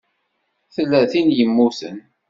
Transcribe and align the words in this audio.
Tella 0.73 1.01
tin 1.11 1.27
i 1.31 1.35
yemmuten? 1.37 1.97